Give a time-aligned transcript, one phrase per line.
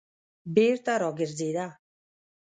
[0.55, 1.65] بېرته راگرځېده.